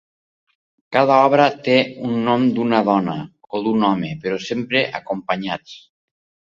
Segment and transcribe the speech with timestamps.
[0.95, 1.75] Cada obra té
[2.09, 3.17] un nom d’una dona
[3.61, 5.81] o d’un home, però sempre acompanyats.